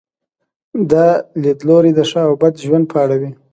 [0.91, 1.07] دا
[1.43, 3.31] لیدلوری د ښه او بد ژوند په اړه وي.